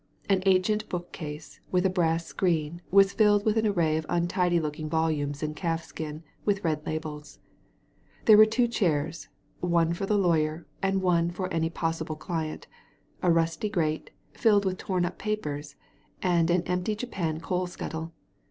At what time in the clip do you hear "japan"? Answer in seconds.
16.95-17.39